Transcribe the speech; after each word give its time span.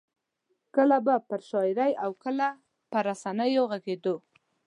کله 0.75 0.97
به 1.05 1.15
پر 1.29 1.39
شاعرۍ 1.49 1.91
او 2.03 2.11
کله 2.23 2.47
پر 2.91 3.03
رسنیو 3.09 3.63
غږېدو. 3.71 4.15